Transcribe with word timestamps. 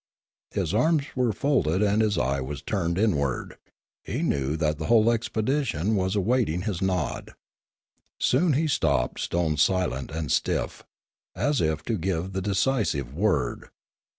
His 0.49 0.73
arms 0.73 1.05
were 1.15 1.31
folded 1.31 1.83
and 1.83 2.01
his 2.01 2.17
eye 2.17 2.41
was 2.41 2.63
turned 2.63 2.97
inward; 2.97 3.59
he 4.03 4.23
knew 4.23 4.57
that 4.57 4.79
the 4.79 4.87
whole 4.87 5.11
expedition 5.11 5.95
was 5.95 6.15
await 6.15 6.49
ing 6.49 6.63
his 6.63 6.81
nod. 6.81 7.35
Soon 8.19 8.53
he 8.53 8.65
stopped 8.67 9.19
stone 9.19 9.57
silent 9.57 10.09
and 10.09 10.31
stiff, 10.31 10.83
as 11.35 11.61
if 11.61 11.83
to 11.83 11.99
give 11.99 12.31
the 12.31 12.41
decisive 12.41 13.13
word. 13.13 13.69